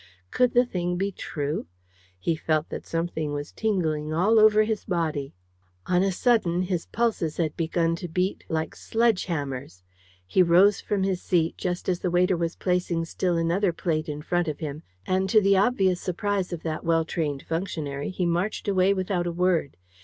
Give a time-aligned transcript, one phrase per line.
[0.31, 1.67] Could the thing be true?
[2.17, 5.35] He felt that something was tingling all over his body.
[5.85, 9.83] On a sudden, his pulses had begun to beat like sledge hammers.
[10.25, 14.23] He rose from his seat, just as the waiter was placing still another plate in
[14.23, 18.67] front of him, and, to the obvious surprise of that well trained functionary, he marched
[18.67, 19.77] away without a word.